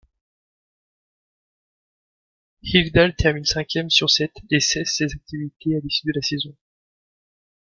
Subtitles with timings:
[2.63, 6.55] Hilldale termine cinquième sur sept et cesse ses activités à l'issue de la saison.